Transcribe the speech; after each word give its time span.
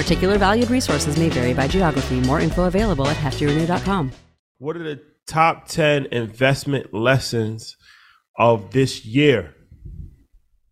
Particular 0.00 0.38
valued 0.38 0.70
resources 0.70 1.18
may 1.18 1.28
vary 1.28 1.52
by 1.52 1.68
geography. 1.68 2.20
More 2.20 2.40
info 2.40 2.64
available 2.64 3.06
at 3.06 3.18
heftyrenew.com. 3.18 4.12
What 4.56 4.74
are 4.76 4.82
the 4.82 4.98
top 5.26 5.68
10 5.68 6.06
investment 6.06 6.94
lessons 6.94 7.76
of 8.38 8.70
this 8.70 9.04
year? 9.04 9.54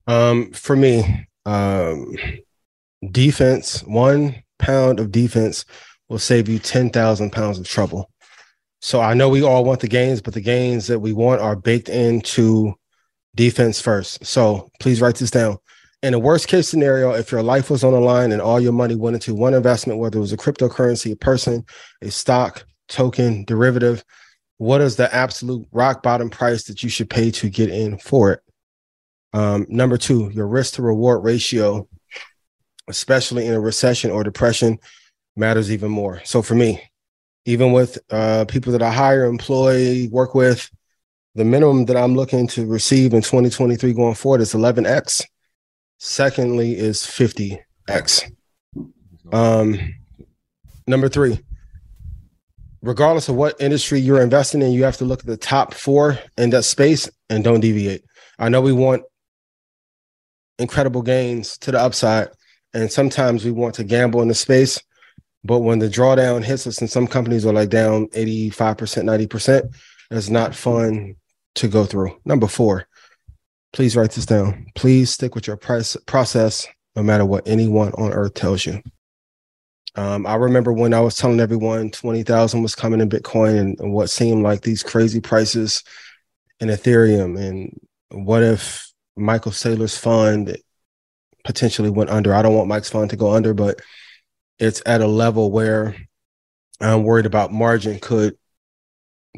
Um, 0.06 0.50
for 0.52 0.74
me, 0.74 1.26
um, 1.44 2.16
defense, 3.10 3.82
one 3.82 4.42
pound 4.58 4.98
of 4.98 5.12
defense 5.12 5.66
will 6.08 6.18
save 6.18 6.48
you 6.48 6.58
10,000 6.58 7.30
pounds 7.30 7.58
of 7.58 7.68
trouble. 7.68 8.10
So 8.80 9.02
I 9.02 9.12
know 9.12 9.28
we 9.28 9.42
all 9.42 9.62
want 9.62 9.80
the 9.80 9.88
gains, 9.88 10.22
but 10.22 10.32
the 10.32 10.40
gains 10.40 10.86
that 10.86 11.00
we 11.00 11.12
want 11.12 11.42
are 11.42 11.54
baked 11.54 11.90
into 11.90 12.72
defense 13.34 13.78
first. 13.78 14.24
So 14.24 14.70
please 14.80 15.02
write 15.02 15.16
this 15.16 15.30
down. 15.30 15.58
In 16.02 16.14
a 16.14 16.18
worst 16.18 16.46
case 16.46 16.68
scenario, 16.68 17.12
if 17.12 17.32
your 17.32 17.42
life 17.42 17.70
was 17.70 17.82
on 17.82 17.92
the 17.92 18.00
line 18.00 18.30
and 18.30 18.40
all 18.40 18.60
your 18.60 18.72
money 18.72 18.94
went 18.94 19.14
into 19.14 19.34
one 19.34 19.52
investment, 19.52 19.98
whether 19.98 20.18
it 20.18 20.20
was 20.20 20.32
a 20.32 20.36
cryptocurrency, 20.36 21.12
a 21.12 21.16
person, 21.16 21.64
a 22.02 22.10
stock, 22.10 22.64
token, 22.88 23.44
derivative, 23.44 24.04
what 24.58 24.80
is 24.80 24.94
the 24.94 25.12
absolute 25.12 25.66
rock 25.72 26.02
bottom 26.02 26.30
price 26.30 26.64
that 26.64 26.84
you 26.84 26.88
should 26.88 27.10
pay 27.10 27.32
to 27.32 27.50
get 27.50 27.68
in 27.68 27.98
for 27.98 28.32
it? 28.32 28.40
Um, 29.32 29.66
number 29.68 29.96
two, 29.96 30.30
your 30.30 30.46
risk 30.46 30.74
to 30.74 30.82
reward 30.82 31.24
ratio, 31.24 31.88
especially 32.86 33.46
in 33.46 33.54
a 33.54 33.60
recession 33.60 34.12
or 34.12 34.22
depression, 34.22 34.78
matters 35.36 35.72
even 35.72 35.90
more. 35.90 36.22
So 36.24 36.42
for 36.42 36.54
me, 36.54 36.80
even 37.44 37.72
with 37.72 37.98
uh, 38.10 38.44
people 38.46 38.72
that 38.72 38.82
I 38.82 38.92
hire, 38.92 39.24
employ, 39.24 40.08
work 40.10 40.34
with, 40.34 40.70
the 41.34 41.44
minimum 41.44 41.86
that 41.86 41.96
I'm 41.96 42.14
looking 42.14 42.46
to 42.48 42.66
receive 42.66 43.14
in 43.14 43.22
2023 43.22 43.92
going 43.94 44.14
forward 44.14 44.40
is 44.40 44.54
11x. 44.54 45.24
Secondly, 45.98 46.76
is 46.76 47.02
50x. 47.02 48.32
Um, 49.32 49.78
number 50.86 51.08
three, 51.08 51.40
regardless 52.82 53.28
of 53.28 53.34
what 53.34 53.60
industry 53.60 54.00
you're 54.00 54.22
investing 54.22 54.62
in, 54.62 54.72
you 54.72 54.84
have 54.84 54.96
to 54.98 55.04
look 55.04 55.20
at 55.20 55.26
the 55.26 55.36
top 55.36 55.74
four 55.74 56.18
in 56.36 56.50
that 56.50 56.64
space 56.64 57.10
and 57.28 57.44
don't 57.44 57.60
deviate. 57.60 58.04
I 58.38 58.48
know 58.48 58.60
we 58.60 58.72
want 58.72 59.02
incredible 60.58 61.02
gains 61.02 61.58
to 61.58 61.72
the 61.72 61.80
upside, 61.80 62.28
and 62.74 62.90
sometimes 62.90 63.44
we 63.44 63.50
want 63.50 63.74
to 63.76 63.84
gamble 63.84 64.22
in 64.22 64.28
the 64.28 64.34
space. 64.34 64.80
But 65.44 65.60
when 65.60 65.78
the 65.78 65.88
drawdown 65.88 66.44
hits 66.44 66.66
us, 66.66 66.80
and 66.80 66.90
some 66.90 67.06
companies 67.06 67.46
are 67.46 67.52
like 67.52 67.70
down 67.70 68.08
85%, 68.08 69.28
90%, 69.28 69.74
it's 70.10 70.28
not 70.28 70.54
fun 70.54 71.16
to 71.56 71.68
go 71.68 71.84
through. 71.84 72.18
Number 72.24 72.46
four, 72.46 72.87
please 73.72 73.96
write 73.96 74.12
this 74.12 74.26
down. 74.26 74.66
Please 74.74 75.10
stick 75.10 75.34
with 75.34 75.46
your 75.46 75.56
process 75.56 76.66
no 76.96 77.02
matter 77.02 77.24
what 77.24 77.46
anyone 77.46 77.92
on 77.92 78.12
earth 78.12 78.34
tells 78.34 78.66
you. 78.66 78.82
Um, 79.94 80.26
I 80.26 80.36
remember 80.36 80.72
when 80.72 80.94
I 80.94 81.00
was 81.00 81.16
telling 81.16 81.40
everyone 81.40 81.90
20,000 81.90 82.62
was 82.62 82.74
coming 82.74 83.00
in 83.00 83.08
Bitcoin 83.08 83.78
and 83.80 83.92
what 83.92 84.10
seemed 84.10 84.42
like 84.42 84.62
these 84.62 84.82
crazy 84.82 85.20
prices 85.20 85.82
in 86.60 86.68
Ethereum. 86.68 87.38
And 87.38 87.80
what 88.10 88.42
if 88.42 88.92
Michael 89.16 89.52
Saylor's 89.52 89.98
fund 89.98 90.56
potentially 91.44 91.90
went 91.90 92.10
under? 92.10 92.34
I 92.34 92.42
don't 92.42 92.54
want 92.54 92.68
Mike's 92.68 92.90
fund 92.90 93.10
to 93.10 93.16
go 93.16 93.32
under, 93.32 93.54
but 93.54 93.80
it's 94.58 94.82
at 94.86 95.00
a 95.00 95.06
level 95.06 95.50
where 95.50 95.96
I'm 96.80 97.02
worried 97.02 97.26
about 97.26 97.52
margin 97.52 97.98
could 97.98 98.36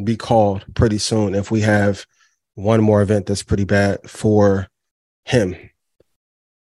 be 0.03 0.17
called 0.17 0.65
pretty 0.75 0.99
soon 0.99 1.35
if 1.35 1.51
we 1.51 1.61
have 1.63 2.05
one 2.61 2.83
more 2.83 3.03
event 3.03 3.27
that's 3.27 3.43
pretty 3.43 3.65
bad 3.65 4.09
for 4.09 4.69
him. 5.25 5.57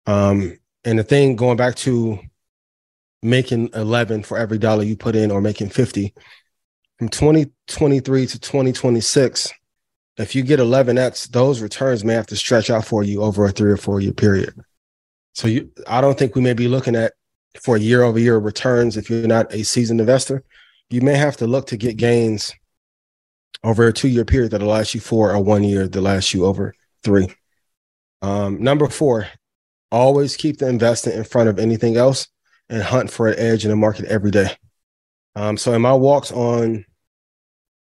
Um, 0.05 0.57
and 0.83 0.99
the 0.99 1.03
thing 1.03 1.35
going 1.35 1.57
back 1.57 1.75
to 1.75 2.19
making 3.21 3.69
11 3.73 4.23
for 4.23 4.37
every 4.37 4.57
dollar 4.57 4.83
you 4.83 4.97
put 4.97 5.15
in 5.15 5.31
or 5.31 5.41
making 5.41 5.69
50 5.69 6.13
from 6.99 7.09
2023 7.09 8.27
to 8.27 8.39
2026 8.39 9.53
if 10.17 10.35
you 10.35 10.43
get 10.43 10.59
11x 10.59 11.29
those 11.29 11.61
returns 11.61 12.03
may 12.03 12.13
have 12.13 12.27
to 12.27 12.35
stretch 12.35 12.69
out 12.69 12.85
for 12.85 13.01
you 13.01 13.21
over 13.23 13.45
a 13.45 13.49
three 13.49 13.71
or 13.71 13.77
four 13.77 14.01
year 14.01 14.11
period 14.11 14.53
so 15.33 15.47
you 15.47 15.71
i 15.87 16.01
don't 16.01 16.19
think 16.19 16.35
we 16.35 16.41
may 16.41 16.53
be 16.53 16.67
looking 16.67 16.97
at 16.97 17.13
for 17.61 17.77
year 17.77 18.03
over 18.03 18.19
year 18.19 18.37
returns 18.37 18.97
if 18.97 19.09
you're 19.09 19.25
not 19.25 19.51
a 19.53 19.63
seasoned 19.63 20.01
investor 20.01 20.43
you 20.89 20.99
may 20.99 21.15
have 21.15 21.37
to 21.37 21.47
look 21.47 21.65
to 21.65 21.77
get 21.77 21.95
gains 21.95 22.53
over 23.63 23.87
a 23.87 23.93
two 23.93 24.07
year 24.07 24.25
period 24.25 24.51
that'll 24.51 24.67
last 24.67 24.93
you 24.93 25.01
four 25.01 25.31
or 25.33 25.43
one 25.43 25.63
year 25.63 25.87
that 25.87 26.01
lasts 26.01 26.33
you 26.33 26.45
over 26.45 26.73
three 27.03 27.27
um, 28.21 28.63
number 28.63 28.87
four 28.87 29.27
always 29.91 30.35
keep 30.35 30.57
the 30.57 30.67
investment 30.67 31.17
in 31.17 31.23
front 31.23 31.49
of 31.49 31.59
anything 31.59 31.97
else 31.97 32.27
and 32.69 32.81
hunt 32.81 33.11
for 33.11 33.27
an 33.27 33.37
edge 33.37 33.63
in 33.63 33.69
the 33.69 33.75
market 33.75 34.05
every 34.05 34.31
day. 34.31 34.49
Um, 35.35 35.57
so 35.57 35.73
in 35.73 35.81
my 35.81 35.93
walks 35.93 36.31
on 36.31 36.85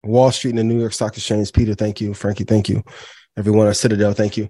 Wall 0.03 0.31
Street 0.31 0.51
and 0.51 0.59
the 0.59 0.63
New 0.63 0.79
York 0.79 0.93
Stock 0.93 1.15
Exchange, 1.15 1.53
Peter, 1.53 1.75
thank 1.75 2.01
you. 2.01 2.13
Frankie, 2.13 2.43
thank 2.43 2.67
you. 2.67 2.83
Everyone 3.37 3.67
at 3.67 3.77
Citadel, 3.77 4.13
thank 4.13 4.37
you. 4.37 4.49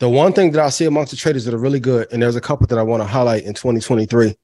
The 0.00 0.08
one 0.08 0.32
thing 0.32 0.52
that 0.52 0.64
I 0.64 0.68
see 0.70 0.86
amongst 0.86 1.10
the 1.10 1.16
traders 1.16 1.44
that 1.44 1.54
are 1.54 1.58
really 1.58 1.80
good, 1.80 2.08
and 2.12 2.22
there's 2.22 2.36
a 2.36 2.40
couple 2.40 2.66
that 2.68 2.78
I 2.78 2.82
want 2.82 3.02
to 3.02 3.06
highlight 3.06 3.42
in 3.42 3.54
2023. 3.54 4.36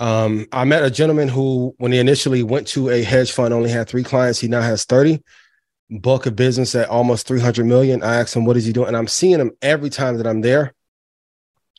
Um, 0.00 0.46
I 0.52 0.64
met 0.64 0.84
a 0.84 0.90
gentleman 0.90 1.28
who, 1.28 1.74
when 1.78 1.92
he 1.92 1.98
initially 1.98 2.42
went 2.42 2.66
to 2.68 2.90
a 2.90 3.02
hedge 3.02 3.32
fund, 3.32 3.54
only 3.54 3.70
had 3.70 3.88
three 3.88 4.02
clients. 4.02 4.40
He 4.40 4.48
now 4.48 4.60
has 4.62 4.84
30. 4.84 5.22
book 5.90 6.26
of 6.26 6.34
business 6.34 6.74
at 6.74 6.88
almost 6.88 7.26
300 7.26 7.64
million. 7.64 8.02
I 8.02 8.16
asked 8.16 8.34
him, 8.34 8.44
what 8.44 8.56
is 8.56 8.64
he 8.64 8.72
doing? 8.72 8.88
And 8.88 8.96
I'm 8.96 9.06
seeing 9.06 9.38
him 9.38 9.52
every 9.62 9.90
time 9.90 10.16
that 10.16 10.26
I'm 10.26 10.40
there. 10.40 10.74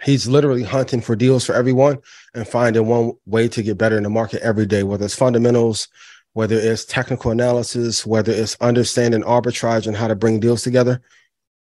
He's 0.03 0.27
literally 0.27 0.63
hunting 0.63 1.01
for 1.01 1.15
deals 1.15 1.45
for 1.45 1.53
everyone 1.53 1.97
and 2.33 2.47
finding 2.47 2.85
one 2.85 3.13
way 3.25 3.47
to 3.49 3.63
get 3.63 3.77
better 3.77 3.97
in 3.97 4.03
the 4.03 4.09
market 4.09 4.41
every 4.41 4.65
day, 4.65 4.83
whether 4.83 5.05
it's 5.05 5.15
fundamentals, 5.15 5.87
whether 6.33 6.55
it's 6.55 6.85
technical 6.85 7.31
analysis, 7.31 8.05
whether 8.05 8.31
it's 8.31 8.57
understanding 8.61 9.23
arbitrage 9.23 9.87
and 9.87 9.95
how 9.95 10.07
to 10.07 10.15
bring 10.15 10.39
deals 10.39 10.63
together. 10.63 11.01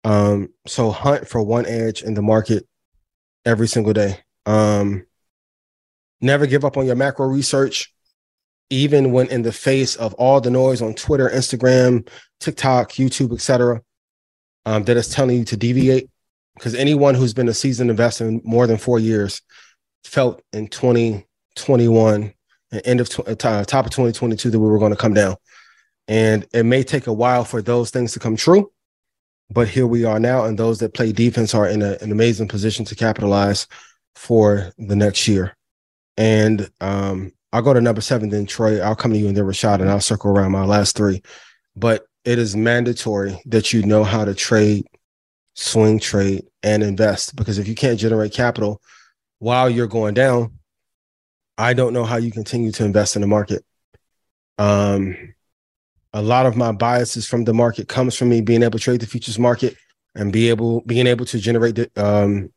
Um, 0.03 0.49
so 0.67 0.91
hunt 0.91 1.27
for 1.27 1.41
one 1.41 1.65
edge 1.65 2.03
in 2.03 2.13
the 2.13 2.21
market 2.21 2.67
every 3.45 3.67
single 3.67 3.93
day. 3.93 4.19
Um, 4.45 5.05
never 6.21 6.45
give 6.45 6.65
up 6.65 6.77
on 6.77 6.85
your 6.85 6.95
macro 6.95 7.27
research 7.27 7.91
even 8.69 9.11
when 9.11 9.27
in 9.27 9.43
the 9.43 9.51
face 9.51 9.95
of 9.95 10.13
all 10.15 10.41
the 10.41 10.49
noise 10.49 10.81
on 10.81 10.93
Twitter, 10.93 11.29
Instagram, 11.29 12.07
TikTok, 12.39 12.91
YouTube, 12.93 13.33
etc., 13.33 13.81
um, 14.65 14.83
that 14.83 14.97
is 14.97 15.09
telling 15.09 15.37
you 15.37 15.45
to 15.45 15.57
deviate. 15.57 16.09
Because 16.55 16.75
anyone 16.75 17.15
who's 17.15 17.33
been 17.33 17.47
a 17.47 17.53
seasoned 17.53 17.89
investor 17.89 18.27
in 18.27 18.41
more 18.43 18.67
than 18.67 18.77
four 18.77 18.99
years 18.99 19.41
felt 20.03 20.41
in 20.51 20.67
2021 20.67 22.33
and 22.71 22.81
end 22.83 22.99
of 22.99 23.09
tw- 23.09 23.27
uh, 23.27 23.35
top 23.35 23.85
of 23.85 23.91
2022 23.91 24.49
that 24.49 24.59
we 24.59 24.67
were 24.67 24.79
going 24.79 24.91
to 24.91 24.97
come 24.97 25.13
down. 25.13 25.35
And 26.07 26.45
it 26.53 26.63
may 26.63 26.83
take 26.83 27.07
a 27.07 27.13
while 27.13 27.43
for 27.43 27.61
those 27.61 27.91
things 27.91 28.13
to 28.13 28.19
come 28.19 28.35
true, 28.35 28.71
but 29.49 29.67
here 29.67 29.85
we 29.85 30.03
are 30.03 30.19
now. 30.19 30.45
And 30.45 30.57
those 30.57 30.79
that 30.79 30.93
play 30.93 31.11
defense 31.11 31.53
are 31.53 31.67
in 31.67 31.81
a, 31.81 31.97
an 32.01 32.11
amazing 32.11 32.47
position 32.47 32.85
to 32.85 32.95
capitalize 32.95 33.67
for 34.15 34.73
the 34.77 34.95
next 34.95 35.27
year. 35.27 35.56
And 36.17 36.69
um, 36.81 37.31
I'll 37.53 37.61
go 37.61 37.73
to 37.73 37.81
number 37.81 38.01
seven, 38.01 38.29
then 38.29 38.45
Troy. 38.45 38.79
I'll 38.79 38.95
come 38.95 39.11
to 39.11 39.17
you 39.17 39.27
and 39.27 39.37
then 39.37 39.45
Rashad, 39.45 39.81
and 39.81 39.89
I'll 39.89 40.01
circle 40.01 40.31
around 40.31 40.51
my 40.51 40.65
last 40.65 40.95
three. 40.95 41.21
But 41.75 42.05
it 42.25 42.39
is 42.39 42.55
mandatory 42.55 43.39
that 43.45 43.71
you 43.71 43.83
know 43.83 44.03
how 44.03 44.25
to 44.25 44.33
trade, 44.33 44.85
swing 45.53 45.99
trade, 45.99 46.45
and 46.63 46.83
invest 46.83 47.35
because 47.35 47.57
if 47.57 47.67
you 47.67 47.75
can't 47.75 47.99
generate 47.99 48.33
capital 48.33 48.81
while 49.39 49.69
you're 49.69 49.87
going 49.87 50.13
down, 50.13 50.53
I 51.57 51.73
don't 51.73 51.93
know 51.93 52.03
how 52.03 52.17
you 52.17 52.31
continue 52.31 52.71
to 52.73 52.85
invest 52.85 53.15
in 53.15 53.21
the 53.21 53.27
market. 53.27 53.63
Um, 54.57 55.15
a 56.13 56.21
lot 56.21 56.45
of 56.45 56.55
my 56.55 56.71
biases 56.71 57.27
from 57.27 57.43
the 57.43 57.53
market 57.53 57.87
comes 57.87 58.15
from 58.15 58.29
me 58.29 58.41
being 58.41 58.63
able 58.63 58.79
to 58.79 58.83
trade 58.83 59.01
the 59.01 59.07
futures 59.07 59.37
market 59.37 59.77
and 60.15 60.33
be 60.33 60.49
able 60.49 60.81
being 60.81 61.07
able 61.07 61.25
to 61.25 61.39
generate 61.39 61.75
the, 61.75 61.91
um, 61.95 62.51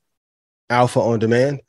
alpha 0.71 1.01
on 1.01 1.19
demand 1.19 1.61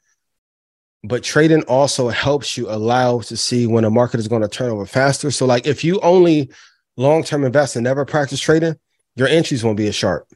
but 1.03 1.23
trading 1.23 1.63
also 1.63 2.09
helps 2.09 2.57
you 2.57 2.69
allow 2.69 3.19
to 3.21 3.35
see 3.35 3.65
when 3.65 3.85
a 3.85 3.89
market 3.89 4.19
is 4.19 4.27
going 4.27 4.43
to 4.43 4.47
turn 4.47 4.69
over 4.69 4.85
faster. 4.85 5.31
So, 5.31 5.45
like 5.45 5.65
if 5.65 5.83
you 5.83 5.99
only 6.01 6.51
long 6.97 7.23
term 7.23 7.43
invest 7.43 7.75
and 7.75 7.83
never 7.83 8.05
practice 8.05 8.39
trading, 8.39 8.75
your 9.15 9.27
entries 9.27 9.63
won't 9.63 9.77
be 9.77 9.87
as 9.87 9.95
sharp. 9.95 10.27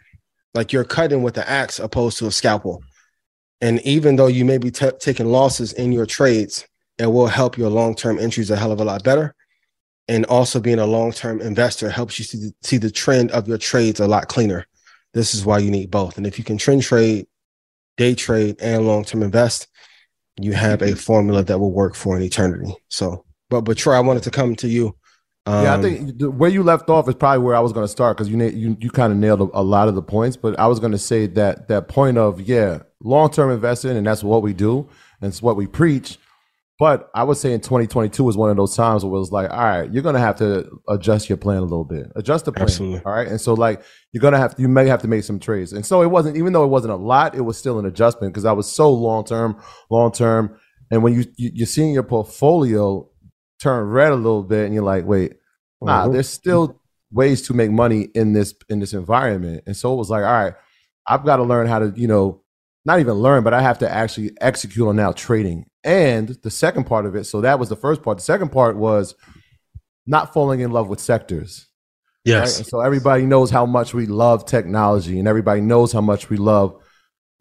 Like 0.53 0.73
you're 0.73 0.83
cutting 0.83 1.21
with 1.21 1.37
an 1.37 1.43
axe 1.47 1.79
opposed 1.79 2.17
to 2.19 2.27
a 2.27 2.31
scalpel. 2.31 2.83
And 3.61 3.79
even 3.81 4.15
though 4.15 4.27
you 4.27 4.45
may 4.45 4.57
be 4.57 4.71
t- 4.71 4.89
taking 4.99 5.27
losses 5.27 5.73
in 5.73 5.91
your 5.91 6.05
trades, 6.05 6.67
it 6.97 7.07
will 7.07 7.27
help 7.27 7.57
your 7.57 7.69
long 7.69 7.95
term 7.95 8.17
entries 8.17 8.49
a 8.49 8.55
hell 8.55 8.71
of 8.71 8.79
a 8.79 8.85
lot 8.85 9.03
better. 9.03 9.35
And 10.07 10.25
also 10.25 10.59
being 10.59 10.79
a 10.79 10.85
long 10.85 11.11
term 11.11 11.41
investor 11.41 11.89
helps 11.89 12.17
you 12.17 12.25
see 12.25 12.37
the, 12.37 12.53
see 12.61 12.77
the 12.77 12.91
trend 12.91 13.31
of 13.31 13.47
your 13.47 13.57
trades 13.57 13.99
a 13.99 14.07
lot 14.07 14.27
cleaner. 14.27 14.65
This 15.13 15.33
is 15.33 15.45
why 15.45 15.59
you 15.59 15.71
need 15.71 15.91
both. 15.91 16.17
And 16.17 16.25
if 16.25 16.37
you 16.37 16.43
can 16.43 16.57
trend 16.57 16.83
trade, 16.83 17.27
day 17.97 18.15
trade, 18.15 18.57
and 18.59 18.87
long 18.87 19.03
term 19.03 19.23
invest, 19.23 19.67
you 20.39 20.53
have 20.53 20.81
a 20.81 20.95
formula 20.95 21.43
that 21.43 21.59
will 21.59 21.71
work 21.71 21.95
for 21.95 22.15
an 22.15 22.23
eternity. 22.23 22.75
So, 22.89 23.25
but 23.49 23.61
but 23.61 23.77
Troy, 23.77 23.95
I 23.95 23.99
wanted 23.99 24.23
to 24.23 24.31
come 24.31 24.55
to 24.57 24.67
you. 24.67 24.95
Um, 25.47 25.63
yeah, 25.63 25.75
I 25.75 25.81
think 25.81 26.21
where 26.21 26.49
you 26.49 26.63
left 26.63 26.89
off 26.89 27.07
is 27.07 27.15
probably 27.15 27.43
where 27.43 27.55
I 27.55 27.59
was 27.59 27.71
going 27.71 27.83
to 27.83 27.91
start 27.91 28.17
because 28.17 28.29
you 28.29 28.41
you 28.43 28.77
you 28.79 28.89
kind 28.89 29.13
of 29.13 29.19
nailed 29.19 29.41
a, 29.41 29.59
a, 29.59 29.61
lot 29.61 29.87
of 29.87 29.95
the 29.95 30.01
points. 30.01 30.37
But 30.37 30.59
I 30.59 30.67
was 30.67 30.79
going 30.79 30.91
to 30.91 30.97
say 30.97 31.27
that 31.27 31.67
that 31.67 31.87
point 31.87 32.17
of 32.17 32.41
yeah, 32.41 32.79
long 33.03 33.29
term 33.29 33.51
investing, 33.51 33.95
and 33.95 34.07
that's 34.07 34.23
what 34.23 34.41
we 34.41 34.53
do, 34.53 34.89
and 35.21 35.29
it's 35.29 35.41
what 35.41 35.55
we 35.55 35.67
preach. 35.67 36.17
But 36.77 37.09
I 37.15 37.23
would 37.23 37.37
say 37.37 37.53
in 37.53 37.61
2022 37.61 38.21
was 38.21 38.35
one 38.35 38.49
of 38.49 38.57
those 38.57 38.75
times 38.75 39.05
where 39.05 39.15
it 39.15 39.19
was 39.19 39.31
like, 39.31 39.49
all 39.49 39.57
right, 39.57 39.91
you're 39.93 40.03
gonna 40.03 40.19
have 40.19 40.35
to 40.37 40.69
adjust 40.89 41.29
your 41.29 41.37
plan 41.37 41.59
a 41.59 41.61
little 41.61 41.85
bit, 41.85 42.11
adjust 42.17 42.45
the 42.45 42.51
plan, 42.51 42.63
Absolutely. 42.63 43.01
all 43.05 43.13
right. 43.13 43.27
And 43.27 43.39
so 43.39 43.53
like 43.53 43.81
you're 44.11 44.21
gonna 44.21 44.37
have, 44.37 44.55
to, 44.55 44.61
you 44.61 44.67
may 44.67 44.85
have 44.87 45.01
to 45.03 45.07
make 45.07 45.23
some 45.23 45.39
trades. 45.39 45.71
And 45.71 45.85
so 45.85 46.01
it 46.01 46.11
wasn't, 46.11 46.35
even 46.35 46.51
though 46.51 46.65
it 46.65 46.69
wasn't 46.69 46.91
a 46.91 46.97
lot, 46.97 47.33
it 47.33 47.41
was 47.41 47.57
still 47.57 47.79
an 47.79 47.85
adjustment 47.85 48.33
because 48.33 48.43
I 48.43 48.51
was 48.51 48.69
so 48.69 48.91
long 48.91 49.23
term, 49.23 49.61
long 49.89 50.11
term. 50.11 50.59
And 50.91 51.01
when 51.01 51.13
you, 51.13 51.25
you 51.37 51.63
are 51.63 51.65
seeing 51.65 51.93
your 51.93 52.03
portfolio 52.03 53.09
turn 53.59 53.87
red 53.87 54.11
a 54.11 54.15
little 54.15 54.43
bit, 54.43 54.65
and 54.65 54.73
you're 54.73 54.83
like, 54.83 55.05
wait, 55.05 55.33
nah, 55.81 56.03
mm-hmm. 56.03 56.13
there's 56.13 56.29
still 56.29 56.81
ways 57.11 57.41
to 57.43 57.53
make 57.53 57.71
money 57.71 58.09
in 58.13 58.33
this 58.33 58.53
in 58.69 58.79
this 58.79 58.93
environment. 58.93 59.63
And 59.65 59.75
so 59.75 59.93
it 59.93 59.97
was 59.97 60.09
like, 60.09 60.23
all 60.23 60.31
right, 60.31 60.53
I've 61.07 61.25
got 61.25 61.37
to 61.37 61.43
learn 61.43 61.67
how 61.67 61.79
to, 61.79 61.93
you 61.95 62.07
know, 62.07 62.41
not 62.85 62.99
even 62.99 63.13
learn, 63.13 63.43
but 63.43 63.53
I 63.53 63.61
have 63.61 63.79
to 63.79 63.91
actually 63.91 64.31
execute 64.41 64.87
on 64.87 64.95
now 64.95 65.11
trading. 65.11 65.65
And 65.85 66.29
the 66.41 66.51
second 66.51 66.85
part 66.85 67.05
of 67.05 67.15
it, 67.15 67.25
so 67.25 67.41
that 67.41 67.59
was 67.59 67.69
the 67.69 67.75
first 67.75 68.01
part. 68.01 68.17
The 68.17 68.23
second 68.23 68.51
part 68.51 68.75
was 68.75 69.15
not 70.07 70.33
falling 70.33 70.59
in 70.59 70.71
love 70.71 70.89
with 70.89 70.99
sectors. 70.99 71.67
Yes. 72.25 72.59
Right? 72.59 72.67
so 72.67 72.81
everybody 72.81 73.27
knows 73.27 73.51
how 73.51 73.67
much 73.67 73.93
we 73.93 74.07
love 74.07 74.45
technology 74.45 75.19
and 75.19 75.27
everybody 75.27 75.61
knows 75.61 75.91
how 75.91 76.01
much 76.01 76.27
we 76.27 76.37
love 76.37 76.75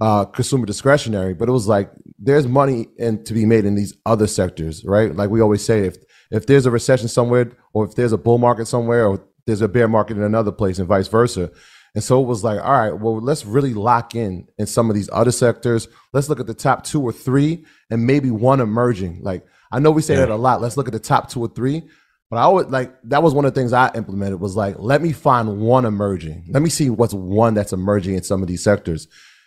uh, 0.01 0.27
consumer 0.27 0.67
discretionary, 0.67 1.33
but 1.33 1.49
it 1.49 1.53
was 1.53 1.67
like 1.67 1.91
there's 2.19 2.47
money 2.47 2.89
and 2.99 3.25
to 3.25 3.33
be 3.33 3.47
made 3.47 3.65
in 3.65 3.75
these 3.75 3.95
other 4.05 4.27
sectors, 4.27 4.85
right? 4.85 5.17
Like 5.17 5.31
we 5.31 5.41
always 5.41 5.65
say, 5.65 5.87
if 5.87 5.97
if 6.31 6.47
there's 6.47 6.67
a 6.67 6.71
recession 6.71 7.09
somewhere, 7.09 7.53
or 7.73 7.85
if 7.87 7.95
there's 7.95 8.13
a 8.13 8.19
bull 8.19 8.39
market 8.39 8.67
somewhere, 8.67 9.07
or 9.07 9.25
there's 9.47 9.63
a 9.63 9.69
bear 9.69 9.89
market 9.89 10.17
in 10.17 10.23
another 10.23 10.53
place, 10.53 10.79
and 10.79 10.89
vice 10.89 11.09
versa, 11.09 11.51
and 11.95 12.03
so 12.03 12.21
it 12.21 12.27
was 12.27 12.43
like, 12.43 12.61
all 12.61 12.73
right, 12.73 12.93
well, 12.93 13.21
let's 13.21 13.47
really 13.47 13.73
lock 13.73 14.15
in 14.15 14.49
in 14.59 14.67
some 14.67 14.91
of 14.91 14.97
these 14.97 15.09
other 15.13 15.31
sectors. 15.31 15.87
Let's 16.13 16.29
look 16.29 16.41
at 16.41 16.47
the 16.47 16.55
top 16.55 16.85
two 16.85 17.01
or 17.01 17.13
three 17.13 17.65
and 17.89 18.05
maybe 18.05 18.31
one 18.31 18.61
emerging. 18.61 19.23
Like, 19.23 19.47
I 19.71 19.79
know 19.79 19.93
we 19.93 20.03
say 20.03 20.15
yeah. 20.15 20.21
that 20.21 20.31
a 20.31 20.37
lot. 20.37 20.61
Let's 20.61 20.77
look 20.77 20.89
at 20.89 20.93
the 20.93 20.99
top 20.99 21.31
two 21.31 21.41
or 21.41 21.49
three. 21.49 21.83
But 22.31 22.39
I 22.39 22.43
always 22.43 22.67
like 22.67 22.97
that 23.05 23.23
was 23.23 23.33
one 23.33 23.45
of 23.45 23.55
the 23.55 23.61
things 23.61 23.73
I 23.73 23.93
implemented 23.95 24.41
was 24.41 24.57
like, 24.57 24.77
let 24.79 25.03
me 25.03 25.13
find 25.13 25.61
one 25.61 25.85
emerging. 25.85 26.47
Let 26.49 26.63
me 26.63 26.71
see 26.71 26.91
what's 26.91 27.15
one 27.15 27.55
that's 27.55 27.73
emerging 27.73 28.17
in 28.17 28.25
some 28.25 28.43
of 28.43 28.49
these 28.49 28.65
sectors. 28.65 29.07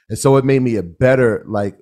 And 0.09 0.17
so 0.17 0.37
it 0.37 0.45
made 0.45 0.61
me 0.61 0.77
a 0.77 0.83
better 0.83 1.43
like 1.47 1.77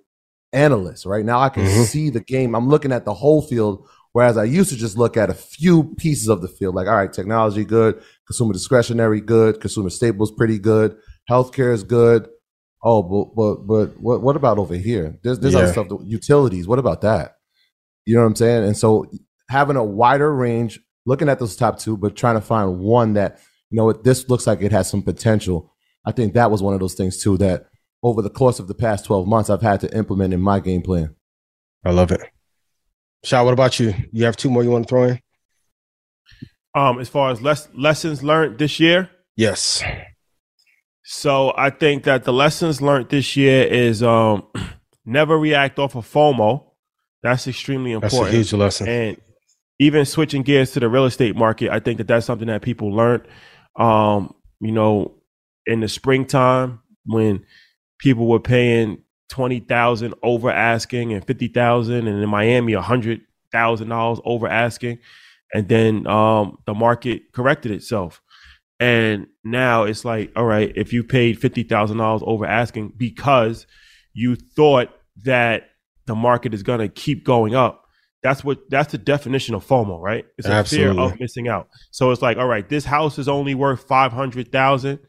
analyst, 0.52 1.06
right? 1.06 1.24
Now 1.24 1.42
I 1.42 1.50
can 1.50 1.64
mm-hmm. 1.64 1.84
see 1.84 2.10
the 2.10 2.22
game. 2.22 2.56
I'm 2.56 2.70
looking 2.70 2.92
at 2.92 3.06
the 3.06 3.14
whole 3.14 3.44
field 3.44 3.88
Whereas 4.16 4.38
I 4.38 4.46
used 4.46 4.70
to 4.70 4.78
just 4.78 4.98
look 4.98 5.18
at 5.18 5.30
a 5.30 5.34
few 5.34 5.94
pieces 5.96 6.30
of 6.30 6.42
the 6.42 6.48
field, 6.48 6.74
like, 6.74 6.88
all 6.88 6.96
right, 6.96 7.12
technology 7.12 7.66
good, 7.66 8.02
consumer 8.28 8.54
discretionary 8.54 9.22
good, 9.22 9.60
consumer 9.60 9.90
staples 9.90 10.32
pretty 10.32 10.60
good, 10.60 10.96
healthcare 11.30 11.74
is 11.74 11.84
good. 11.84 12.28
Oh, 12.84 13.02
but 13.02 13.36
but 13.36 13.56
but 13.68 14.00
what 14.00 14.22
what 14.22 14.36
about 14.36 14.60
over 14.60 14.76
here? 14.76 15.18
There's 15.24 15.40
there's 15.40 15.54
yeah. 15.54 15.62
other 15.62 15.72
stuff, 15.72 15.88
utilities. 16.04 16.68
What 16.68 16.80
about 16.80 17.02
that? 17.02 17.36
You 18.06 18.16
know 18.16 18.22
what 18.22 18.28
I'm 18.28 18.36
saying? 18.36 18.64
And 18.66 18.78
so 18.78 19.08
having 19.50 19.76
a 19.76 19.84
wider 19.84 20.34
range, 20.34 20.80
looking 21.06 21.30
at 21.30 21.40
those 21.40 21.56
top 21.56 21.80
two, 21.80 21.98
but 21.98 22.16
trying 22.16 22.36
to 22.36 22.42
find 22.42 22.80
one 22.80 23.14
that 23.14 23.40
you 23.72 23.78
know 23.78 23.92
this 23.92 24.30
looks 24.30 24.46
like 24.46 24.62
it 24.62 24.72
has 24.72 24.90
some 24.90 25.02
potential. 25.02 25.74
I 26.06 26.12
think 26.12 26.34
that 26.34 26.52
was 26.52 26.62
one 26.62 26.76
of 26.76 26.80
those 26.80 26.94
things 26.94 27.22
too 27.22 27.38
that 27.40 27.66
over 28.04 28.22
the 28.22 28.30
course 28.30 28.60
of 28.60 28.68
the 28.68 28.76
past 28.76 29.06
12 29.06 29.28
months 29.28 29.50
I've 29.50 29.64
had 29.64 29.80
to 29.80 29.98
implement 29.98 30.34
in 30.34 30.42
my 30.42 30.60
game 30.60 30.84
plan. 30.84 31.16
I 31.84 31.92
love 31.92 32.12
it. 32.12 32.22
Shaw, 33.24 33.44
what 33.44 33.54
about 33.54 33.80
you? 33.80 33.96
You 34.12 34.26
have 34.26 34.38
two 34.38 34.52
more 34.52 34.64
you 34.64 34.70
want 34.70 34.86
to 34.86 34.90
throw 34.90 35.04
in? 35.06 35.20
Um, 36.76 37.00
as 37.00 37.08
far 37.08 37.32
as 37.32 37.42
les- 37.42 37.70
lessons 37.74 38.22
learned 38.22 38.60
this 38.60 38.80
year, 38.80 39.10
yes. 39.36 39.82
So 41.04 41.54
I 41.56 41.70
think 41.70 42.04
that 42.04 42.24
the 42.24 42.34
lessons 42.34 42.82
learned 42.82 43.10
this 43.10 43.38
year 43.38 43.64
is 43.64 44.04
um, 44.04 44.44
never 45.06 45.38
react 45.38 45.80
off 45.80 45.96
of 45.96 46.12
FOMO. 46.12 46.66
That's 47.24 47.48
extremely 47.48 47.92
important. 47.92 48.24
That's 48.24 48.34
a 48.34 48.38
huge 48.38 48.54
lesson. 48.54 48.88
And 48.88 49.18
even 49.80 50.06
switching 50.06 50.42
gears 50.42 50.72
to 50.72 50.80
the 50.80 50.90
real 50.90 51.06
estate 51.06 51.36
market, 51.36 51.72
I 51.72 51.80
think 51.80 52.00
that 52.00 52.08
that's 52.08 52.26
something 52.26 52.48
that 52.48 52.62
people 52.62 52.92
learned. 52.92 53.28
Um, 53.76 54.34
you 54.60 54.72
know, 54.72 55.16
in 55.66 55.80
the 55.80 55.88
springtime 55.88 56.80
when 57.06 57.46
people 58.00 58.28
were 58.28 58.40
paying 58.40 59.04
twenty 59.30 59.60
thousand 59.60 60.14
over 60.24 60.52
asking 60.52 61.14
and 61.14 61.26
fifty 61.26 61.48
thousand, 61.48 62.08
and 62.08 62.22
in 62.22 62.30
Miami 62.30 62.74
a 62.74 62.82
hundred 62.82 63.22
thousand 63.52 63.90
dollars 63.90 64.20
over 64.26 64.48
asking, 64.48 65.00
and 65.54 65.68
then 65.68 66.08
um, 66.08 66.58
the 66.66 66.74
market 66.74 67.32
corrected 67.34 67.72
itself, 67.72 68.22
and 68.80 69.28
now 69.44 69.84
it's 69.84 70.04
like, 70.04 70.32
all 70.36 70.46
right, 70.46 70.72
if 70.76 70.92
you 70.92 71.04
paid 71.04 71.40
fifty 71.40 71.64
thousand 71.64 71.98
dollars 71.98 72.22
over 72.26 72.46
asking 72.46 72.94
because 72.98 73.68
you 74.14 74.36
thought 74.36 74.90
that 75.24 75.70
the 76.06 76.16
market 76.16 76.54
is 76.54 76.64
going 76.64 76.80
to 76.80 76.90
keep 76.90 77.26
going 77.26 77.56
up. 77.56 77.84
That's 78.24 78.44
what 78.44 78.60
that's 78.70 78.92
the 78.92 78.98
definition 78.98 79.54
of 79.54 79.66
FOMO, 79.66 80.02
right? 80.02 80.26
It's 80.38 80.48
a 80.48 80.52
Absolutely. 80.52 80.96
fear 80.96 81.04
of 81.04 81.20
missing 81.20 81.48
out. 81.48 81.68
So 81.92 82.10
it's 82.10 82.24
like, 82.24 82.38
all 82.38 82.48
right, 82.48 82.68
this 82.68 82.84
house 82.84 83.20
is 83.20 83.28
only 83.28 83.54
worth 83.54 83.84
five 83.84 84.12
hundred 84.12 84.52
thousand, 84.52 85.00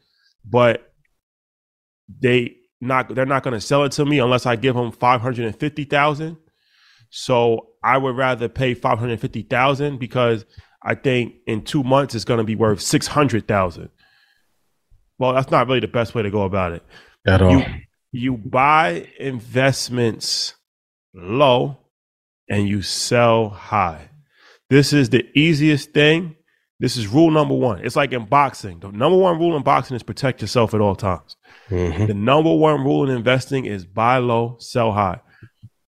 but 0.45 0.93
they 2.21 2.57
not 2.79 3.13
they're 3.15 3.25
not 3.25 3.41
going 3.43 3.55
to 3.55 3.61
sell 3.61 3.83
it 3.85 3.91
to 3.93 4.05
me 4.05 4.19
unless 4.19 4.45
I 4.45 4.55
give 4.55 4.75
them 4.75 4.91
five 4.91 5.21
hundred 5.21 5.47
and 5.47 5.59
fifty 5.59 5.83
thousand. 5.83 6.37
So 7.09 7.69
I 7.87 7.97
would 7.97 8.17
rather 8.17 8.49
pay 8.49 8.73
five 8.73 8.99
hundred 8.99 9.19
fifty 9.21 9.43
thousand 9.43 9.97
because 9.97 10.45
I 10.83 10.95
think 10.95 11.35
in 11.47 11.63
two 11.63 11.83
months 11.83 12.15
it's 12.15 12.25
going 12.25 12.39
to 12.39 12.43
be 12.43 12.55
worth 12.55 12.81
six 12.81 13.07
hundred 13.07 13.47
thousand. 13.47 13.89
Well, 15.17 15.33
that's 15.33 15.51
not 15.51 15.67
really 15.67 15.79
the 15.79 15.87
best 15.87 16.13
way 16.13 16.21
to 16.21 16.29
go 16.29 16.43
about 16.43 16.73
it. 16.73 16.83
At 17.25 17.41
all. 17.41 17.51
You, 17.51 17.63
you 18.11 18.37
buy 18.37 19.07
investments 19.19 20.55
low 21.13 21.77
and 22.49 22.67
you 22.67 22.81
sell 22.81 23.49
high. 23.49 24.09
This 24.69 24.91
is 24.91 25.09
the 25.09 25.25
easiest 25.33 25.93
thing. 25.93 26.35
This 26.79 26.97
is 26.97 27.07
rule 27.07 27.31
number 27.31 27.55
one. 27.55 27.83
It's 27.85 27.95
like 27.95 28.11
in 28.11 28.25
boxing. 28.25 28.79
The 28.81 28.91
number 28.91 29.17
one 29.17 29.39
rule 29.39 29.55
in 29.55 29.63
boxing 29.63 29.95
is 29.95 30.03
protect 30.03 30.41
yourself 30.41 30.73
at 30.73 30.81
all 30.81 30.95
times. 30.95 31.37
Mm-hmm. 31.69 32.05
The 32.05 32.13
number 32.13 32.53
one 32.53 32.83
rule 32.83 33.09
in 33.09 33.15
investing 33.15 33.65
is 33.65 33.85
buy 33.85 34.17
low, 34.17 34.57
sell 34.59 34.91
high. 34.91 35.21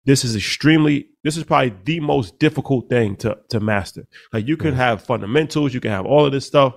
This 0.05 0.23
is 0.23 0.35
extremely, 0.35 1.07
this 1.23 1.37
is 1.37 1.43
probably 1.43 1.73
the 1.83 1.99
most 1.99 2.39
difficult 2.39 2.89
thing 2.89 3.15
to, 3.17 3.37
to 3.49 3.59
master. 3.59 4.07
Like 4.33 4.47
you 4.47 4.57
can 4.57 4.73
have 4.73 5.03
fundamentals, 5.03 5.73
you 5.73 5.79
can 5.81 5.91
have 5.91 6.05
all 6.05 6.25
of 6.25 6.31
this 6.31 6.45
stuff. 6.47 6.73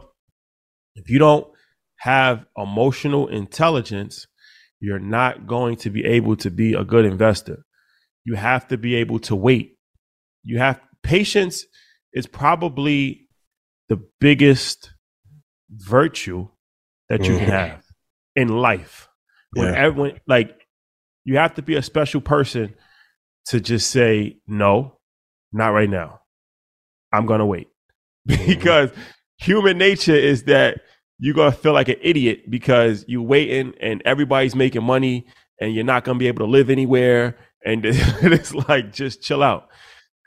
If 0.97 1.09
you 1.09 1.19
don't 1.19 1.47
have 1.99 2.45
emotional 2.57 3.29
intelligence, 3.29 4.27
you're 4.81 4.99
not 4.99 5.47
going 5.47 5.77
to 5.77 5.91
be 5.91 6.05
able 6.05 6.37
to 6.37 6.51
be 6.51 6.75
a 6.75 6.85
good 6.85 7.05
investor. 7.05 7.65
You 8.25 8.35
have 8.35 8.69
to 8.69 8.77
be 8.77 8.97
able 8.97 9.21
to 9.21 9.37
wait. 9.37 9.79
You 10.43 10.59
have 10.59 10.81
patience 11.03 11.65
is 12.13 12.27
probably 12.27 13.29
the 13.89 14.01
biggest 14.21 14.93
virtue 15.71 16.49
that 17.09 17.21
you 17.21 17.39
can 17.39 17.49
Mhm. 17.49 17.51
have 17.51 17.85
in 18.37 18.49
life. 18.49 19.09
When 19.53 19.69
Yeah. 19.69 19.75
everyone 19.81 20.21
like 20.27 20.67
you 21.25 21.37
have 21.37 21.55
to 21.55 21.63
be 21.63 21.77
a 21.77 21.83
special 21.83 22.21
person 22.21 22.75
to 23.47 23.61
just 23.61 23.91
say 23.91 24.39
no, 24.47 24.99
not 25.53 25.69
right 25.69 25.91
now. 25.91 26.21
I'm 27.13 27.27
gonna 27.27 27.47
wait 27.47 27.69
mm-hmm. 28.29 28.47
because 28.47 28.91
human 29.39 29.79
nature 29.79 30.15
is 30.15 30.45
that 30.45 30.81
you're 31.19 31.35
gonna 31.35 31.53
feel 31.53 31.73
like 31.73 31.89
an 31.89 31.97
idiot 32.01 32.51
because 32.51 33.05
you're 33.09 33.23
waiting 33.23 33.75
and 33.81 34.03
everybody's 34.05 34.55
making 34.55 34.83
money 34.85 35.27
and 35.61 35.75
you're 35.75 35.85
not 35.85 36.05
gonna 36.05 36.19
be 36.19 36.29
able 36.29 36.45
to 36.45 36.51
live 36.51 36.71
anywhere 36.71 37.37
and 37.65 37.83
it's 37.87 38.55
like 38.69 38.93
just 38.93 39.23
chill 39.23 39.43
out. 39.43 39.69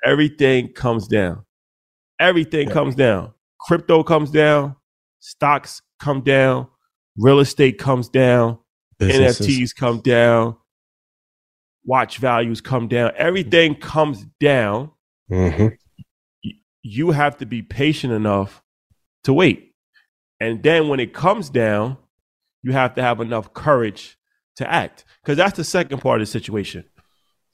Everything 0.04 0.72
comes 0.74 1.08
down. 1.08 1.44
Everything 2.20 2.68
Yeah. 2.68 2.74
comes 2.74 2.96
down. 2.96 3.34
Crypto 3.60 4.04
comes 4.04 4.32
down. 4.32 4.76
Stocks 5.20 5.82
come 6.00 6.22
down. 6.22 6.68
Real 7.18 7.40
estate 7.40 7.78
comes 7.80 8.10
down. 8.10 8.60
Businesses. 9.00 9.48
NFTs 9.48 9.76
come 9.76 10.00
down. 10.02 10.56
Watch 11.86 12.18
values 12.18 12.62
come 12.62 12.88
down. 12.88 13.12
Everything 13.16 13.76
comes 13.76 14.26
down. 14.40 14.92
Mhm. 15.32 15.78
You 16.82 17.12
have 17.12 17.38
to 17.38 17.46
be 17.46 17.62
patient 17.62 18.14
enough 18.14 18.64
to 19.24 19.34
wait. 19.34 19.74
And 20.40 20.62
then 20.64 20.88
when 20.88 21.00
it 21.00 21.14
comes 21.14 21.50
down, 21.50 21.98
you 22.64 22.72
have 22.74 22.96
to 22.96 23.02
have 23.02 23.20
enough 23.22 23.54
courage 23.54 24.18
to 24.58 24.72
act. 24.72 25.06
Because 25.24 25.38
that's 25.38 25.58
the 25.58 25.64
second 25.64 26.00
part 26.00 26.22
of 26.22 26.28
the 26.28 26.32
situation. 26.32 26.86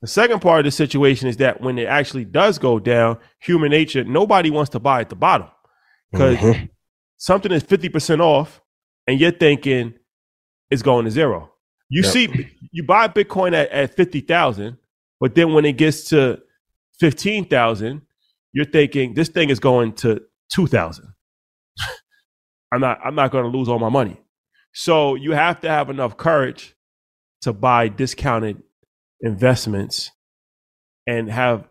The 0.01 0.07
second 0.07 0.41
part 0.41 0.59
of 0.59 0.65
the 0.65 0.71
situation 0.71 1.27
is 1.27 1.37
that 1.37 1.61
when 1.61 1.77
it 1.77 1.85
actually 1.87 2.25
does 2.25 2.57
go 2.57 2.79
down, 2.79 3.17
human 3.39 3.69
nature, 3.69 4.03
nobody 4.03 4.49
wants 4.49 4.71
to 4.71 4.79
buy 4.79 5.01
at 5.01 5.09
the 5.09 5.15
bottom. 5.15 5.47
Because 6.11 6.37
Mhm. 6.37 6.69
something 7.17 7.51
is 7.51 7.63
50% 7.63 8.19
off 8.19 8.61
and 9.05 9.19
you're 9.19 9.31
thinking 9.31 9.93
it's 10.69 10.81
going 10.81 11.05
to 11.05 11.11
zero. 11.11 11.53
You 11.93 12.03
Yep. 12.03 12.11
see, 12.13 12.47
you 12.71 12.83
buy 12.83 13.07
Bitcoin 13.09 13.53
at, 13.53 13.69
at 13.69 13.93
50,000, 13.95 14.77
but 15.19 15.35
then 15.35 15.53
when 15.53 15.65
it 15.65 15.73
gets 15.73 16.05
to 16.05 16.41
15,000, 16.99 18.01
you're 18.53 18.63
thinking 18.65 19.13
this 19.13 19.27
thing 19.27 19.49
is 19.49 19.59
going 19.59 19.91
to 19.95 20.21
2,000. 20.53 21.05
I'm 22.71 22.79
not, 22.79 22.99
I'm 23.03 23.15
not 23.15 23.31
going 23.31 23.43
to 23.51 23.55
lose 23.57 23.67
all 23.67 23.77
my 23.79 23.89
money. 23.89 24.19
So 24.73 25.15
you 25.15 25.31
have 25.33 25.59
to 25.61 25.69
have 25.69 25.89
enough 25.89 26.15
courage 26.15 26.75
to 27.41 27.51
buy 27.51 27.89
discounted 27.89 28.63
investments 29.19 30.11
and 31.05 31.29
have 31.29 31.67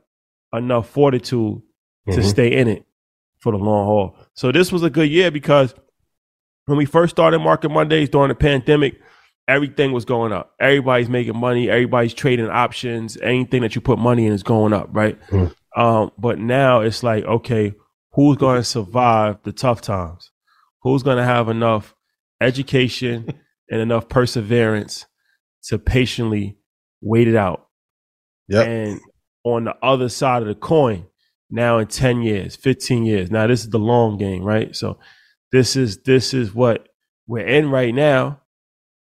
enough 0.52 0.88
fortitude 0.90 1.62
to 2.10 2.18
Mhm. 2.20 2.24
stay 2.24 2.52
in 2.52 2.68
it 2.68 2.84
for 3.38 3.52
the 3.52 3.58
long 3.58 3.86
haul. 3.86 4.16
So 4.34 4.52
this 4.52 4.70
was 4.70 4.82
a 4.82 4.90
good 4.90 5.08
year 5.08 5.30
because 5.30 5.74
when 6.66 6.76
we 6.76 6.84
first 6.84 7.12
started 7.12 7.38
Market 7.38 7.70
Mondays 7.70 8.10
during 8.10 8.28
the 8.28 8.34
pandemic, 8.34 9.00
everything 9.50 9.90
was 9.90 10.04
going 10.04 10.32
up. 10.32 10.54
Everybody's 10.60 11.08
making 11.08 11.36
money. 11.36 11.68
Everybody's 11.68 12.14
trading 12.14 12.48
options. 12.48 13.16
Anything 13.20 13.62
that 13.62 13.74
you 13.74 13.80
put 13.80 13.98
money 13.98 14.26
in 14.26 14.32
is 14.32 14.44
going 14.44 14.72
up, 14.72 14.88
right? 14.92 15.20
Mm. 15.26 15.54
Um, 15.76 16.12
but 16.16 16.38
now 16.38 16.80
it's 16.80 17.02
like, 17.02 17.24
okay, 17.24 17.74
who's 18.12 18.36
going 18.36 18.58
to 18.58 18.64
survive 18.64 19.38
the 19.42 19.52
tough 19.52 19.80
times? 19.80 20.30
Who's 20.82 21.02
going 21.02 21.16
to 21.16 21.24
have 21.24 21.48
enough 21.48 21.94
education 22.40 23.28
and 23.70 23.80
enough 23.80 24.08
perseverance 24.08 25.06
to 25.64 25.78
patiently 25.78 26.56
wait 27.02 27.26
it 27.26 27.36
out? 27.36 27.66
Yep. 28.48 28.66
And 28.66 29.00
on 29.42 29.64
the 29.64 29.74
other 29.82 30.08
side 30.08 30.42
of 30.42 30.48
the 30.48 30.54
coin, 30.54 31.06
now 31.50 31.78
in 31.78 31.88
10 31.88 32.22
years, 32.22 32.54
15 32.54 33.04
years. 33.04 33.30
Now 33.32 33.48
this 33.48 33.62
is 33.62 33.70
the 33.70 33.78
long 33.78 34.16
game, 34.16 34.44
right? 34.44 34.74
So 34.76 34.98
this 35.50 35.74
is 35.74 36.02
this 36.04 36.32
is 36.32 36.54
what 36.54 36.88
we're 37.26 37.46
in 37.46 37.70
right 37.70 37.92
now. 37.92 38.40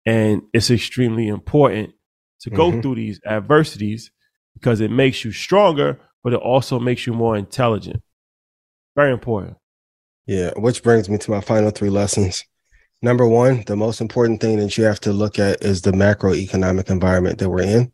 And 0.07 0.43
it's 0.53 0.71
extremely 0.71 1.27
important 1.27 1.93
to 2.39 2.49
go 2.49 2.71
Mhm. 2.71 2.81
through 2.81 2.95
these 2.95 3.19
adversities 3.25 4.09
because 4.53 4.79
it 4.79 4.89
makes 4.89 5.25
you 5.25 5.33
stronger, 5.33 5.99
but 6.23 6.31
it 6.31 6.39
also 6.39 6.79
makes 6.79 7.05
you 7.05 7.13
more 7.13 7.35
intelligent. 7.35 8.01
Very 8.95 9.11
important. 9.11 9.57
Yeah, 10.25 10.51
which 10.55 10.81
brings 10.81 11.09
me 11.09 11.17
to 11.17 11.31
my 11.31 11.41
final 11.41 11.71
three 11.71 11.89
lessons. 11.89 12.45
Number 13.01 13.27
one, 13.27 13.63
the 13.67 13.75
most 13.75 13.99
important 13.99 14.39
thing 14.39 14.57
that 14.57 14.77
you 14.77 14.85
have 14.85 15.01
to 15.01 15.11
look 15.11 15.37
at 15.39 15.61
is 15.61 15.81
the 15.81 15.91
macroeconomic 15.91 16.89
environment 16.89 17.39
that 17.39 17.49
we're 17.49 17.61
in. 17.61 17.91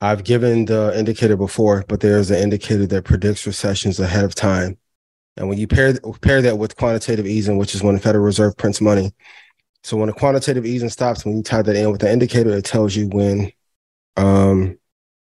I've 0.00 0.24
given 0.24 0.64
the 0.64 0.92
indicator 0.98 1.36
before, 1.36 1.84
but 1.86 2.00
there's 2.00 2.30
an 2.30 2.38
indicator 2.38 2.86
that 2.86 3.04
predicts 3.04 3.46
recessions 3.46 4.00
ahead 4.00 4.24
of 4.24 4.34
time. 4.34 4.78
And 5.36 5.48
when 5.48 5.58
you 5.58 5.68
pair 5.68 5.94
pair 6.20 6.42
that 6.42 6.58
with 6.58 6.76
quantitative 6.76 7.26
easing, 7.26 7.56
which 7.56 7.74
is 7.74 7.82
when 7.82 7.94
the 7.94 8.00
Federal 8.00 8.24
Reserve 8.24 8.56
prints 8.56 8.80
money, 8.80 9.12
so 9.82 9.96
when 9.96 10.08
the 10.08 10.12
quantitative 10.12 10.66
easing 10.66 10.90
stops, 10.90 11.24
when 11.24 11.36
you 11.36 11.42
tie 11.42 11.62
that 11.62 11.76
in 11.76 11.90
with 11.90 12.00
the 12.00 12.10
indicator, 12.10 12.50
it 12.50 12.64
tells 12.64 12.94
you 12.94 13.08
when 13.08 13.52
um, 14.16 14.78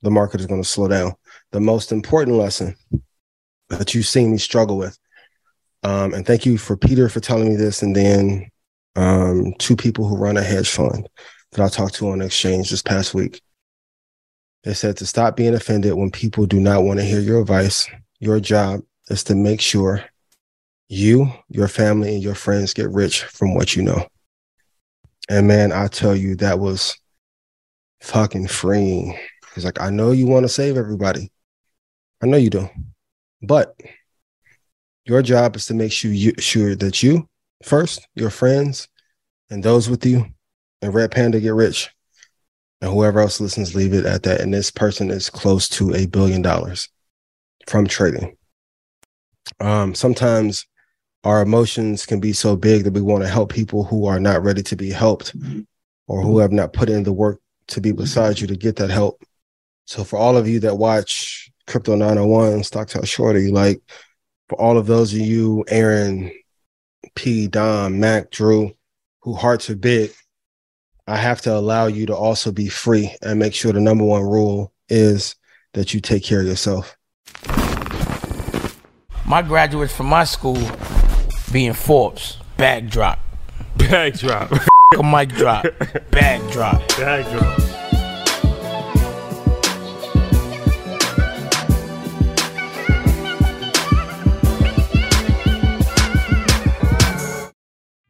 the 0.03 0.11
market 0.11 0.41
is 0.41 0.47
going 0.47 0.63
to 0.63 0.69
slow 0.69 0.89
down. 0.89 1.15
The 1.53 1.61
most 1.61 1.93
important 1.93 2.37
lesson 2.37 2.75
that 3.69 3.95
you've 3.95 4.07
seen 4.07 4.31
me 4.31 4.39
struggle 4.39 4.79
with 4.79 4.99
um, 5.83 6.13
and 6.15 6.27
thank 6.27 6.45
you 6.45 6.59
for 6.59 6.77
Peter 6.77 7.09
for 7.09 7.21
telling 7.21 7.49
me 7.49 7.57
this, 7.57 7.83
and 7.83 7.95
then 7.95 8.51
um, 8.97 9.55
two 9.59 9.77
people 9.77 10.07
who 10.07 10.17
run 10.17 10.37
a 10.37 10.43
hedge 10.43 10.69
fund 10.69 11.09
that 11.53 11.65
I 11.65 11.69
talked 11.69 11.95
to 11.97 12.11
on 12.11 12.21
exchange 12.21 12.71
this 12.71 12.83
past 12.83 13.15
week. 13.15 13.41
They 14.65 14.75
said 14.75 14.97
to 14.99 15.07
stop 15.07 15.37
being 15.37 15.55
offended 15.55 15.95
when 15.95 16.11
people 16.11 16.47
do 16.47 16.59
not 16.59 16.83
want 16.83 16.99
to 16.99 17.05
hear 17.05 17.21
your 17.21 17.41
advice. 17.41 17.89
Your 18.19 18.41
job 18.41 18.81
is 19.09 19.23
to 19.25 19.37
make 19.37 19.61
sure 19.61 20.05
you, 20.89 21.33
your 21.49 21.69
family, 21.69 22.15
and 22.15 22.23
your 22.23 22.35
friends 22.35 22.75
get 22.75 22.91
rich 22.91 23.23
from 23.23 23.55
what 23.55 23.77
you 23.77 23.83
know. 23.83 24.07
And 25.29 25.47
man, 25.47 25.73
I 25.73 25.89
tell 25.89 26.17
you, 26.17 26.37
that 26.37 26.59
was 26.59 26.99
fucking 28.01 28.49
freeing. 28.49 29.19
He's 29.55 29.65
like, 29.65 29.81
I 29.81 29.91
know 29.91 30.13
you 30.13 30.27
want 30.27 30.45
to 30.45 30.49
save 30.49 30.77
everybody. 30.77 31.31
I 32.23 32.27
know 32.27 32.37
you 32.37 32.51
do. 32.51 32.69
But 33.43 33.79
your 35.05 35.23
job 35.23 35.57
is 35.57 35.67
to 35.67 35.75
make 35.75 35.93
sure 35.93 36.11
you 36.11 36.33
sure 36.39 36.75
that 36.77 37.03
you 37.03 37.29
first, 37.63 38.07
your 38.15 38.31
friends, 38.31 38.89
and 39.51 39.63
those 39.63 39.89
with 39.89 40.05
you, 40.05 40.27
and 40.83 40.95
Red 40.95 41.11
Panda 41.11 41.41
get 41.41 41.55
rich, 41.55 41.91
and 42.81 42.93
whoever 42.93 43.21
else 43.21 43.41
listens, 43.41 43.75
leave 43.75 43.95
it 43.95 44.07
at 44.07 44.23
that. 44.25 44.41
And 44.41 44.53
this 44.53 44.71
person 44.71 45.11
is 45.11 45.31
close 45.31 45.69
to 45.71 45.95
a 45.95 46.07
billion 46.07 46.43
dollars 46.43 46.89
from 47.67 47.87
trading. 47.87 48.37
Um, 49.61 49.95
sometimes 49.95 50.67
our 51.25 51.43
emotions 51.43 52.07
can 52.07 52.21
be 52.21 52.33
so 52.33 52.57
big 52.57 52.85
that 52.85 52.93
we 52.93 53.01
want 53.01 53.23
to 53.23 53.29
help 53.29 53.53
people 53.53 53.85
who 53.85 54.07
are 54.07 54.21
not 54.21 54.43
ready 54.43 54.63
to 54.63 54.77
be 54.77 54.91
helped, 54.91 55.39
mm-hmm. 55.39 55.61
or 56.07 56.23
who 56.23 56.39
have 56.39 56.53
not 56.53 56.73
put 56.73 56.89
in 56.89 57.03
the 57.03 57.13
work 57.13 57.41
to 57.69 57.81
be 57.81 57.93
beside 57.93 58.41
you 58.41 58.47
to 58.47 58.57
get 58.57 58.77
that 58.77 58.91
help. 58.91 59.23
So 59.87 60.05
for 60.05 60.19
all 60.19 60.37
of 60.37 60.49
you 60.49 60.61
that 60.61 60.79
watch 60.79 61.51
Crypto 61.67 61.95
901, 61.95 62.65
Stock 62.65 62.89
Talk 62.89 63.07
Shorty, 63.07 63.51
like 63.51 63.81
for 64.49 64.61
all 64.61 64.79
of 64.79 64.87
those 64.87 65.13
of 65.13 65.21
you, 65.21 65.65
Aaron, 65.69 66.33
P, 67.15 67.49
Dom, 67.49 68.01
Mac, 68.01 68.31
Drew, 68.31 68.73
who 69.21 69.35
hearts 69.35 69.69
are 69.71 69.77
big, 69.77 70.11
I 71.07 71.17
have 71.17 71.41
to 71.43 71.55
allow 71.55 71.87
you 71.87 72.07
to 72.07 72.17
also 72.17 72.53
be 72.53 72.69
free 72.69 73.15
and 73.23 73.39
make 73.39 73.55
sure 73.55 73.73
the 73.73 73.81
number 73.81 74.05
one 74.05 74.23
rule 74.23 74.73
is 74.89 75.35
that 75.73 75.95
you 75.95 76.01
take 76.01 76.23
care 76.23 76.41
of 76.41 76.47
yourself. 76.47 76.97
My 79.27 79.43
graduates 79.43 79.95
from 79.95 80.07
my 80.07 80.25
school 80.25 80.59
being 81.53 81.73
Forbes. 81.73 82.39
Backdrop. 82.57 83.19
Backdrop. 83.77 84.53
a 84.99 85.03
mic 85.03 85.31
drop. 85.31 85.65
Backdrop. 86.11 86.87
Backdrop. 86.97 87.61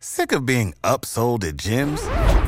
Sick 0.01 0.33
of 0.33 0.45
being 0.45 0.75
upsold 0.83 1.45
at 1.45 1.57
gyms? 1.57 2.48